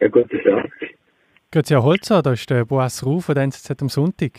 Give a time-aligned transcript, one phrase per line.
[0.00, 0.70] Ja, guten Tag.
[1.50, 4.32] Grüezi, Herr Holzer, da ist der Boas Ruh von der NZZ am Sonntag.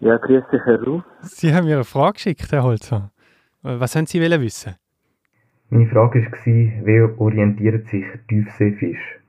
[0.00, 1.02] Ja, grüß dich, Herr Ruh.
[1.22, 3.10] Sie haben mir eine Frage geschickt, Herr Holzer.
[3.62, 4.74] Was haben Sie wollen wissen?
[5.70, 9.20] Meine Frage war, wie orientiert sich Tiefseefisch?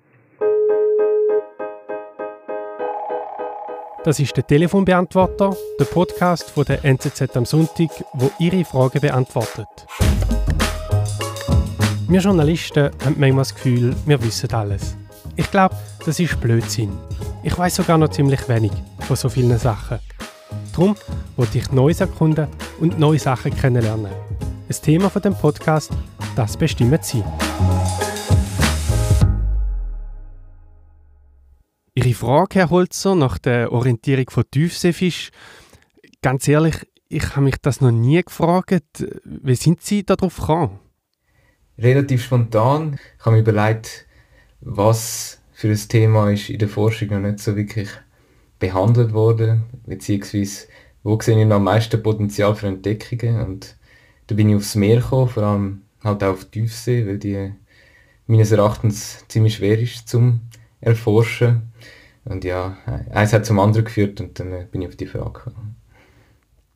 [4.03, 9.67] Das ist der Telefonbeantworter, der Podcast von der NZZ am Sonntag, wo Ihre Fragen beantwortet.
[12.11, 14.97] Wir Journalisten haben manchmal das Gefühl, wir wissen alles.
[15.37, 16.91] Ich glaube, das ist Blödsinn.
[17.41, 19.97] Ich weiß sogar noch ziemlich wenig von so vielen Sachen.
[20.73, 20.97] Darum
[21.37, 22.49] wollte ich Neues erkunden
[22.81, 24.11] und neue Sachen kennenlernen.
[24.67, 25.93] Das Thema von dem Podcast,
[26.35, 27.23] das bestimmen Sie.
[31.95, 35.31] Ihre Frage, Herr Holzer, nach der Orientierung von Tiefseefisch,
[36.21, 36.75] ganz ehrlich,
[37.07, 39.05] ich habe mich das noch nie gefragt.
[39.23, 40.90] Wie sind Sie darauf gekommen?
[41.81, 42.99] Relativ spontan.
[43.17, 44.05] Ich habe mir überlegt,
[44.61, 47.89] was für ein Thema ist in der Forschung noch nicht so wirklich
[48.59, 50.67] behandelt worden, beziehungsweise
[51.03, 53.75] wo sehe ich noch am meisten Potenzial für Entdeckungen und
[54.27, 57.51] da bin ich aufs Meer gekommen, vor allem halt auch auf die Tiefsee, weil die
[58.27, 60.41] meines Erachtens ziemlich schwer ist zum
[60.79, 61.73] Erforschen.
[62.23, 62.77] Und ja,
[63.09, 65.75] eins hat zum anderen geführt und dann bin ich auf die Frage gekommen.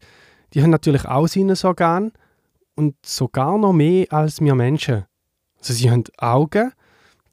[0.53, 2.11] die haben natürlich auch Sinnesorgane
[2.75, 5.05] und sogar noch mehr als wir Menschen.
[5.57, 6.72] Also sie haben Augen,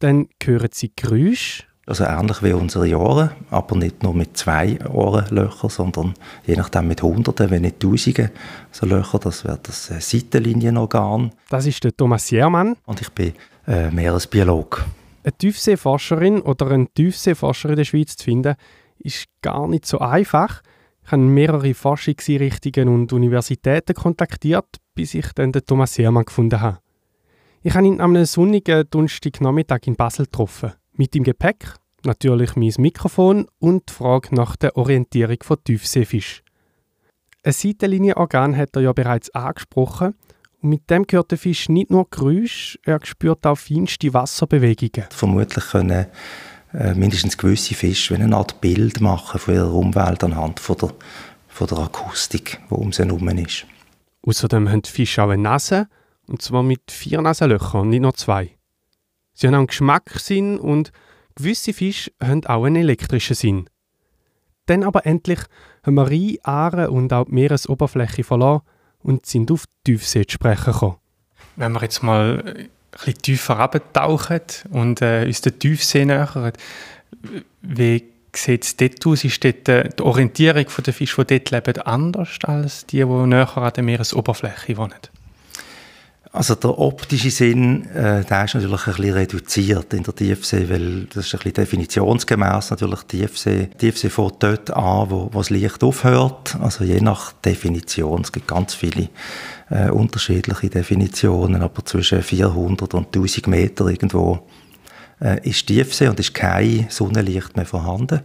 [0.01, 5.71] dann hören sie Geräusche, also ähnlich wie unsere Ohren, aber nicht nur mit zwei Ohrenlöchern,
[5.71, 6.15] sondern
[6.47, 8.31] je nachdem mit Hunderten, wenn nicht Tausenden
[8.71, 9.19] so Löcher.
[9.19, 11.33] Das wäre das äh, Seitenlinienorgan.
[11.49, 12.77] Das ist der Thomas Jermann.
[12.87, 13.33] Und ich bin
[13.67, 14.85] äh, Meeresbiolog.
[15.25, 18.55] Eine Tiefseeforscherin oder einen Tiefseeforscher in der Schweiz zu finden,
[18.99, 20.63] ist gar nicht so einfach.
[21.05, 26.79] Ich habe mehrere Forschungseinrichtungen und Universitäten kontaktiert, bis ich dann den Thomas Jermann gefunden habe.
[27.63, 30.73] Ich habe ihn am sonnigen Donnerstagnachmittag in Basel getroffen.
[30.95, 36.43] Mit dem Gepäck natürlich mein Mikrofon und die Frage nach der Orientierung von Tiefseefisch.
[37.45, 40.15] Ein Seitenlinienorgan hat er ja bereits angesprochen
[40.61, 45.09] und mit dem gehört der Fisch nicht nur Geräusche, er spürt auch feinste Wasserbewegungen.
[45.11, 46.07] Vermutlich können
[46.73, 50.93] äh, mindestens gewisse Fische eine Art Bild machen von ihrer Umwelt anhand von der,
[51.49, 53.67] von der Akustik, die um sie herum ist.
[54.25, 55.89] Außerdem haben die Fische auch eine Nase,
[56.29, 58.57] und zwar mit vier Nasenlöchern, nicht nur zwei.
[59.35, 60.93] Sie haben einen Geschmackssinn und
[61.35, 63.69] gewisse Fische haben auch einen elektrischen Sinn.
[64.67, 65.41] Dann aber endlich
[65.85, 68.63] haben wir Rhein, Aare und auch die Meeresoberfläche verloren
[69.01, 70.97] und sind auf die Tiefsee zu sprechen gekommen.
[71.57, 74.41] Wenn wir jetzt mal ein bisschen tiefer abtauchen
[74.71, 76.53] und äh, uns der Tiefsee nähern,
[77.63, 78.05] wie
[78.35, 79.25] sieht es dort aus?
[79.25, 83.57] Ist dort, äh, die Orientierung der Fische, die dort leben, anders als die, die näher
[83.57, 84.95] an der Meeresoberfläche wohnen?
[86.35, 91.05] Also der optische Sinn, äh, der ist natürlich ein bisschen reduziert in der Tiefsee, weil
[91.05, 93.69] das ist ein bisschen definitionsgemäß natürlich Tiefsee.
[93.77, 96.57] Tiefsee fängt dort an, wo, wo das Licht aufhört.
[96.59, 99.11] Also je nach Definition, es gibt ganz viele
[99.69, 104.49] äh, unterschiedliche Definitionen, aber zwischen 400 und 1000 Meter irgendwo
[105.21, 108.21] äh, ist Tiefsee und ist kein Sonnenlicht mehr vorhanden.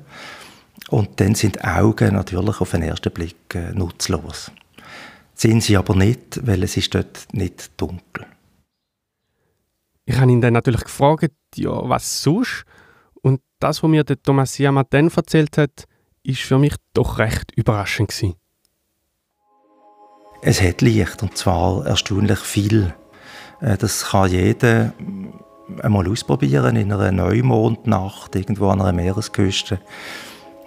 [0.89, 4.49] Und dann sind Augen natürlich auf den ersten Blick äh, nutzlos.
[5.37, 8.25] Sind sie aber nicht, weil es ist dort nicht dunkel.
[10.05, 12.65] Ich habe ihn dann natürlich gefragt, ja, was sonst?
[13.21, 14.57] Und das, was mir der Thomas
[14.89, 15.85] dann erzählt hat,
[16.23, 18.33] ist für mich doch recht überraschend gewesen.
[20.41, 22.95] Es hat Licht und zwar erstaunlich viel.
[23.61, 24.93] Äh, das kann jeder
[25.83, 29.79] einmal ausprobieren in einer Neumondnacht irgendwo an einer Meeresküste.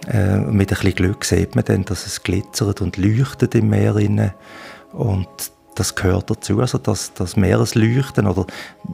[0.07, 3.95] Äh, mit ein bisschen Glück sieht man dann, dass es glitzert und leuchtet im Meer
[3.97, 4.33] inne
[4.93, 5.27] und
[5.75, 8.45] das gehört dazu, also das, das Meeresleuchten oder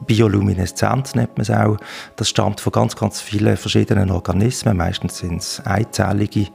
[0.06, 1.76] Biolumineszenz nennt man es auch,
[2.16, 6.46] das stammt von ganz, ganz vielen verschiedenen Organismen, meistens sind es einzellige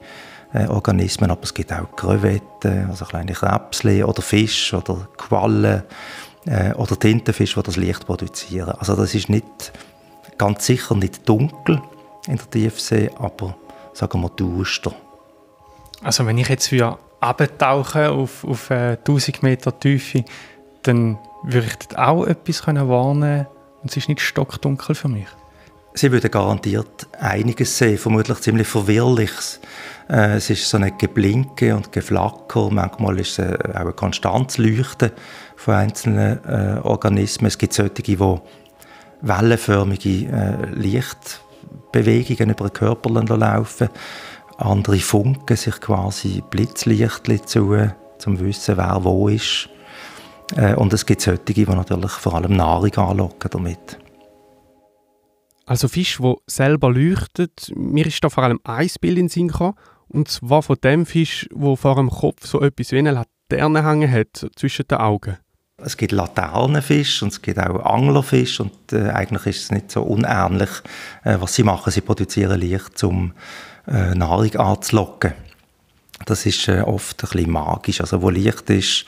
[0.54, 5.84] äh, Organismen, aber es gibt auch Krevetten, also kleine Krebsli oder Fisch oder Quallen
[6.46, 8.76] äh, oder Tintenfisch, die das Licht produzieren.
[8.80, 9.74] Also das ist nicht
[10.38, 11.82] ganz sicher nicht dunkel
[12.28, 13.56] in der Tiefsee, aber
[13.94, 14.94] sagen wir duster.
[16.04, 20.26] Also wenn ich jetzt für abtauchen auf, auf äh, 1000 Meter Tiefe,
[20.84, 23.48] dann würde ich dort auch etwas können warnen
[23.82, 25.28] und es ist nicht stockdunkel für mich.
[25.96, 29.60] Sie würden garantiert einiges sehen, vermutlich ziemlich Verwirrliches.
[30.10, 35.12] Äh, es ist so ein Geblinke und Geflacker, manchmal ist es äh, auch ein Konstanzleuchten
[35.56, 37.48] von einzelnen äh, Organismen.
[37.48, 38.18] Es gibt solche, die
[39.22, 40.66] wellenförmige äh,
[41.94, 43.90] Lichtbewegungen über den Körper laufen
[44.58, 49.68] andere funken sich quasi Blitzlicht zu, zum Wissen, wer wo ist.
[50.56, 53.98] Äh, und es gibt solche, die natürlich vor allem Nahrung anlocken damit.
[55.66, 57.72] Also Fisch, wo selber leuchtet.
[57.76, 59.76] Mir ist da vor allem ein Bild in den Sinn gekommen,
[60.08, 64.12] und zwar von dem Fisch, wo vor dem Kopf so etwas wie eine Laterne hängen
[64.12, 65.38] hat, zwischen den Augen.
[65.86, 70.04] Es gibt Laternenfisch und es gibt auch Anglerfisch und äh, eigentlich ist es nicht so
[70.04, 70.70] unähnlich,
[71.24, 71.92] äh, was sie machen.
[71.92, 73.34] Sie produzieren Licht, um
[73.88, 75.34] äh, Nahrung anzulocken.
[76.26, 78.02] Das ist äh, oft ein bisschen magisch.
[78.02, 79.06] Also wo Licht ist,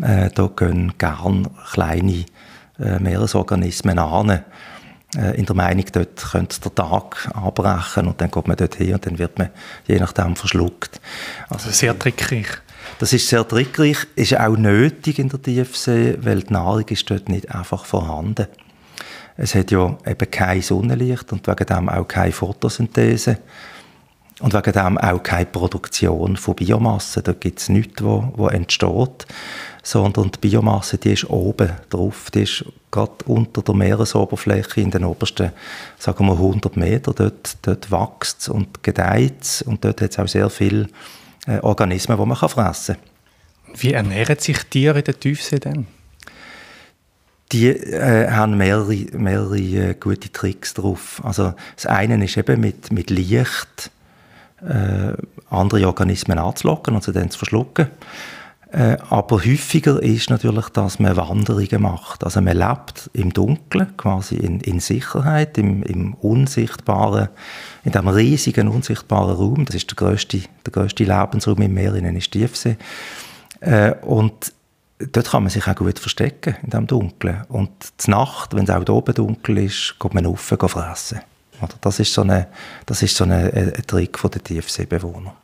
[0.00, 2.24] äh, da gehen gern kleine
[2.78, 4.44] äh, Meeresorganismen an.
[5.34, 9.06] In der Meinung, dort könnte der Tag abbrechen und dann kommt man dort hin und
[9.06, 9.50] dann wird man
[9.86, 11.00] je nachdem verschluckt.
[11.48, 12.48] Also sehr trickreich.
[12.98, 17.28] Das ist sehr trickreich, ist auch nötig in der Tiefsee, weil die Nahrung ist dort
[17.28, 18.46] nicht einfach vorhanden.
[19.36, 23.38] Es hat ja eben kein Sonnenlicht und wegen dem auch keine Photosynthese.
[24.40, 27.22] Und wegen dem auch keine Produktion von Biomasse.
[27.22, 29.26] Da gibt es nichts, wo, wo entsteht.
[29.82, 32.30] Sondern die Biomasse, die ist oben drauf.
[32.34, 35.52] Die ist gerade unter der Meeresoberfläche in den obersten,
[35.98, 37.14] sagen wir 100 Meter.
[37.14, 40.88] Dort, dort wächst und gedeiht Und dort hat es auch sehr viele
[41.46, 43.76] äh, Organismen, die man kann fressen kann.
[43.80, 45.86] Wie ernähren sich Tiere in der Tiefsee denn?
[47.52, 51.20] die äh, haben mehrere, mehrere äh, gute Tricks drauf.
[51.24, 53.90] Also das eine ist eben mit, mit Licht
[54.62, 55.12] äh,
[55.48, 57.88] andere Organismen anzulocken und sie dann zu verschlucken.
[58.72, 62.24] Äh, aber häufiger ist natürlich, dass man Wanderungen macht.
[62.24, 67.28] Also man lebt im Dunkeln, quasi in, in Sicherheit, im, im unsichtbaren,
[67.84, 69.64] in diesem riesigen unsichtbaren Raum.
[69.66, 72.76] Das ist der größte, der größte Lebensraum im Meer, in ist Tiefsee.
[73.60, 74.52] Äh, und
[74.98, 77.44] dort kann man sich auch gut verstecken, in diesem Dunkeln.
[77.48, 81.20] Und zur Nacht, wenn es auch oben dunkel ist, geht man rauf, fressen.
[81.80, 82.48] Das ist so, eine,
[82.84, 85.34] das ist so eine, ein Trick der Tiefseebewohner.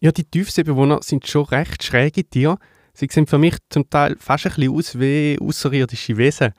[0.00, 2.58] Ja, die Tiefseebewohner sind schon recht schräge Tiere.
[2.94, 6.52] Sie sehen für mich zum Teil fast ein bisschen aus wie außerirdische Wesen.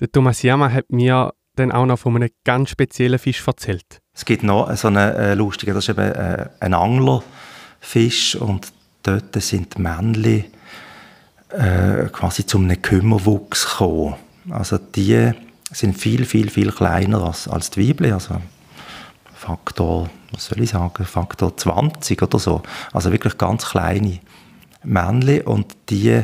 [0.00, 4.00] Der Thomas Yama hat mir dann auch noch von einem ganz speziellen Fisch erzählt.
[4.12, 8.72] Es gibt noch so einen äh, lustigen, das ist eben äh, ein Anglerfisch und
[9.04, 10.44] dort sind die Männchen
[11.50, 14.16] äh, quasi zum einem Kümmerwuchs gekommen.
[14.50, 15.32] Also die
[15.70, 18.12] sind viel, viel, viel kleiner als, als die Weibchen.
[18.12, 18.36] Also
[19.34, 22.62] Faktor, was soll ich sagen, Faktor 20 oder so.
[22.92, 24.18] Also wirklich ganz kleine
[24.86, 26.22] Männchen und die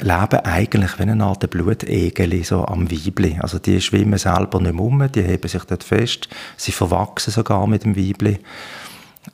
[0.00, 3.38] leben eigentlich wie eine Art Blutegel so am Weibli.
[3.40, 7.66] Also die schwimmen selber nicht mehr um, die heben sich dort fest, sie verwachsen sogar
[7.66, 8.38] mit dem Weibli.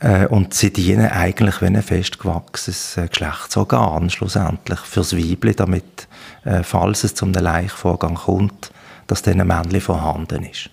[0.01, 6.09] Äh, und sie dienen eigentlich wie ein festgewachsenes äh, Geschlechtsorgan schlussendlich fürs Weibli, damit,
[6.45, 8.73] äh, falls es zum Laichvorgang kommt,
[9.07, 10.71] dass diesen Männchen vorhanden ist.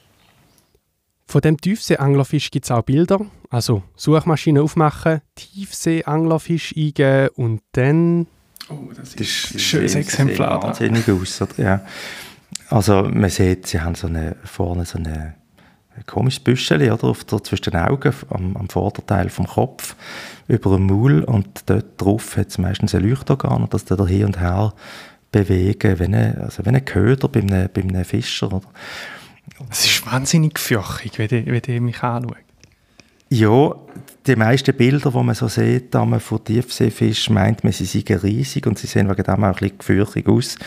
[1.32, 3.22] Von dem Tiefsee-Anglerfisch gibt es auch Bilder.
[3.50, 8.28] Also Suchmaschine aufmachen, Tiefsee-Anglerfisch eingeben und dann...
[8.68, 10.62] Oh, das ist ein schönes Exemplar.
[10.62, 11.54] Wahnsinnig aus, oder?
[11.58, 11.86] Ja.
[12.68, 15.36] Also man sieht, sie haben so eine, vorne so eine
[15.96, 19.96] ein komisches Büschel oder, auf der, zwischen den Augen, am, am Vorderteil vom Kopf,
[20.50, 24.38] über dem Maul und dort drauf hat es meistens ein Leuchtorgan, das da hier und
[24.38, 24.74] her
[25.32, 28.48] bewegen, wie ein, also wie ein Köder bei einem, bei einem Fischer.
[28.52, 28.68] Oder?
[29.70, 32.36] Es ist wahnsinnig fürchtig, wenn die, wenn die mich anschauen.
[33.34, 33.74] Ja,
[34.28, 38.78] die meisten Bilder, die man so sieht, von Tiefseefischen, meint man, sie seien riesig und
[38.78, 40.58] sie sehen wegen dem auch ein bisschen gefürchtig aus.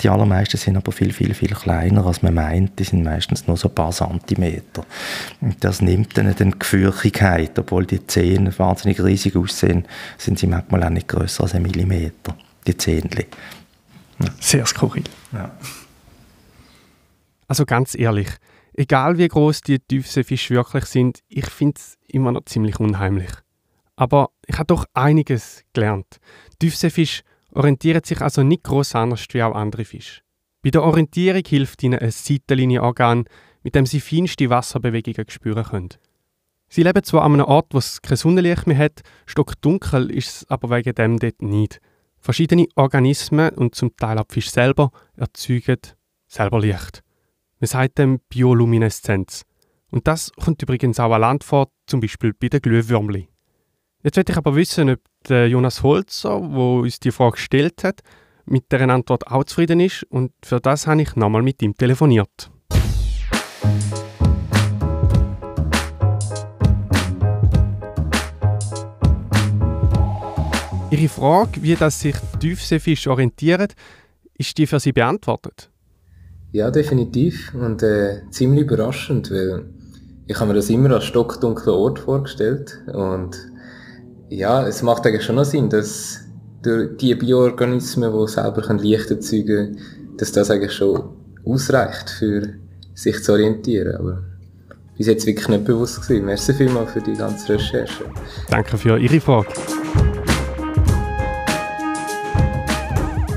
[0.00, 2.78] Die allermeisten sind aber viel, viel, viel kleiner, als man meint.
[2.78, 4.86] Die sind meistens nur so ein paar Zentimeter.
[5.40, 7.58] Und das nimmt dann die Gefürchtigkeit.
[7.58, 9.84] Obwohl die Zähne wahnsinnig riesig aussehen,
[10.16, 12.36] sind sie manchmal auch nicht grösser als ein Millimeter,
[12.68, 13.26] die Zähnchen.
[14.20, 14.28] Ja.
[14.38, 15.04] Sehr skurril.
[15.32, 15.50] Ja.
[17.52, 18.30] Also ganz ehrlich,
[18.72, 23.28] egal wie groß die Tiefseefische wirklich sind, ich finde es immer noch ziemlich unheimlich.
[23.94, 26.16] Aber ich habe doch einiges gelernt.
[26.60, 27.20] Tiefseefisch
[27.52, 30.22] orientieren sich also nicht groß anders wie auch andere Fische.
[30.62, 33.24] Bei der Orientierung hilft ihnen ein Seitenlinienorgan,
[33.62, 35.90] mit dem sie feinste Wasserbewegungen spüren können.
[36.70, 40.50] Sie leben zwar an einem Ort, wo es kein Sonnenlicht mehr hat, stockdunkel ist es
[40.50, 41.82] aber wegen dem dort nicht.
[42.18, 45.80] Verschiedene Organismen und zum Teil auch Fisch selber erzeugen
[46.26, 47.02] selber Licht.
[47.62, 49.44] Man sagt dem Biolumineszenz.
[49.92, 53.28] Und das kommt übrigens auch an Land vor, zum Beispiel bei den Glühwürmli.
[54.02, 58.00] Jetzt möchte ich aber wissen, ob der Jonas Holzer, wo uns die Frage gestellt hat,
[58.46, 60.02] mit deren Antwort auch zufrieden ist.
[60.10, 62.50] Und für das habe ich nochmal mit ihm telefoniert.
[70.90, 73.68] Ihre Frage, wie das sich Tiefseefisch orientieren,
[74.34, 75.71] ist die für Sie beantwortet?
[76.52, 77.54] Ja, definitiv.
[77.54, 79.64] Und äh, ziemlich überraschend, weil
[80.26, 82.78] ich habe mir das immer als stockdunkler Ort vorgestellt.
[82.92, 83.36] Und
[84.28, 86.20] ja, es macht eigentlich schon noch Sinn, dass
[86.62, 89.78] durch die Bioorganismen, die selber Licht erzeugen können,
[90.18, 92.42] dass das eigentlich schon ausreicht, für
[92.94, 93.96] sich zu orientieren.
[93.96, 94.22] Aber
[94.98, 96.26] bis jetzt wirklich nicht bewusst gewesen.
[96.26, 98.04] Merci vielmals für die ganze Recherche.
[98.50, 99.48] Danke für Ihre Frage.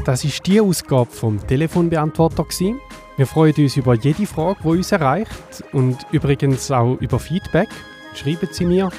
[0.03, 2.43] Das war die Ausgabe vom Telefonbeantworter.
[2.43, 2.75] Gewesen.
[3.17, 7.69] Wir freuen uns über jede Frage, die uns erreicht und übrigens auch über Feedback.
[8.13, 8.89] Schreiben Sie mir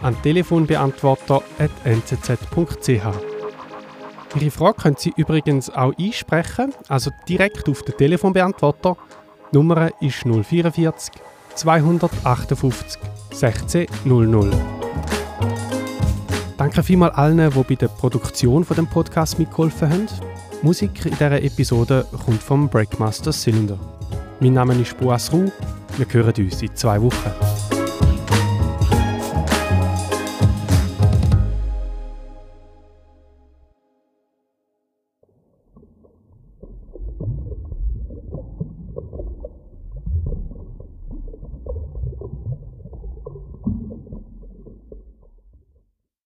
[0.00, 2.88] an telefonbeantworter.nzz.ch.
[4.34, 8.96] Ihre Frage können Sie übrigens auch einsprechen, also direkt auf den Telefonbeantworter.
[9.52, 11.12] Die Nummer ist 044
[11.54, 12.98] 258
[13.32, 14.50] 16 00.
[16.56, 20.08] Danke vielmals allen, die bei der Produktion von dem Podcast mitgeholfen haben.
[20.62, 23.78] Musik in dieser Episode kommt vom Breakmaster Cylinder.
[24.40, 25.50] Mein Name ist Boas Ruh.
[25.96, 27.45] Wir hören uns in zwei Wochen.